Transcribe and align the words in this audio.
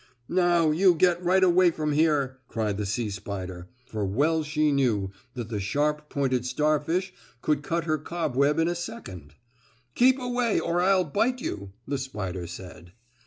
"Now, 0.29 0.71
you 0.71 0.95
get 0.95 1.23
right 1.23 1.43
away 1.43 1.69
from 1.69 1.91
here," 1.91 2.39
cried 2.47 2.77
the 2.77 2.87
sea 2.87 3.11
spider, 3.11 3.67
for 3.85 4.03
well 4.03 4.41
she 4.41 4.71
knew 4.71 5.11
that 5.35 5.49
the 5.49 5.59
sharp 5.59 6.09
pointed 6.09 6.43
starfish 6.43 7.13
could 7.43 7.61
cut 7.61 7.83
her 7.83 7.99
cobweb 7.99 8.57
in 8.57 8.67
a 8.67 8.73
second. 8.73 9.35
"Keep 9.93 10.17
away 10.19 10.59
or 10.59 10.81
I'll 10.81 11.03
bite 11.03 11.39
you!" 11.39 11.73
the 11.87 11.99
spider 11.99 12.47
said. 12.47 12.93